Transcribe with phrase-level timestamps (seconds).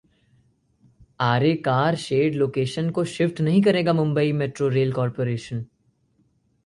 [1.21, 5.65] आरे car shed location को shift नहीं करेगा मुंबई मेट्रो रेल कॉरपोरेशन